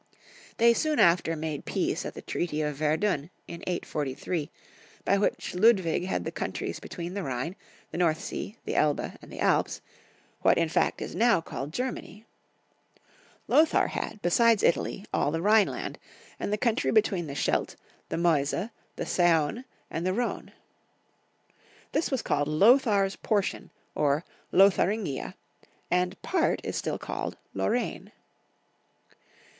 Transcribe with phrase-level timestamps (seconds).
[0.57, 4.49] They soon after made peace at the treaty of Verdun, in 843,
[5.05, 7.55] by which Ludwig had the countries between the Rhine,
[7.91, 9.79] the North Sea, the Elbe, and the Alps—
[10.41, 12.25] what in fact is now called Germany.
[13.47, 15.99] Lothar had, besides Italy, all the Rhineland,
[16.39, 17.75] and the country between the Scheldt,
[18.09, 18.49] the Meuse,
[18.95, 20.51] the Saone, and the Rhone.
[21.91, 25.35] This was called Lothar's portion, or Lotharingia,
[25.91, 28.11] and part is still called Lorraine.